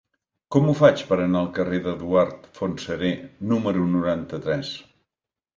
Com 0.53 0.69
ho 0.69 0.73
faig 0.79 1.03
per 1.09 1.17
anar 1.25 1.41
al 1.41 1.49
carrer 1.57 1.81
d'Eduard 1.89 2.49
Fontserè 2.61 3.13
número 3.53 3.87
noranta-tres? 3.99 4.77